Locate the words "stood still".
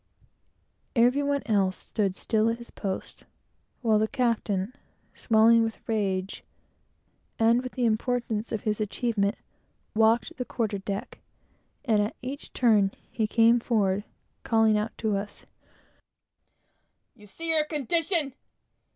1.77-2.49